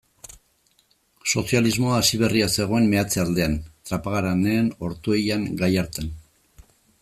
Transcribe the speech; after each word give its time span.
Sozialismoa 1.33 1.91
hasi 1.99 2.19
berria 2.23 2.47
zegoen 2.55 2.89
meatze-aldean, 2.95 3.59
Trapagaranen, 3.91 4.73
Ortuellan, 4.89 5.49
Gallartan. 5.63 6.13